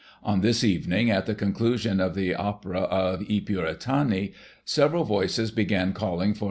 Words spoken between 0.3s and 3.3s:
this evening, at the con clusion of the opera of /